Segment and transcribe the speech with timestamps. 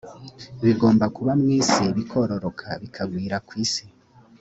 [0.63, 3.85] bigomba kuba mu isi bikororoka bikagwira ku isi